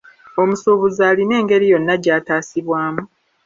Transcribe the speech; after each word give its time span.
Omusuubuzi 0.41 1.01
alina 1.09 1.33
engeri 1.41 1.65
yonna 1.73 1.95
gy'ataasibwamu? 2.03 3.01